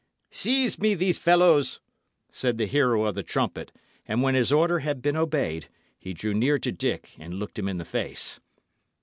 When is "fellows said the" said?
1.19-2.65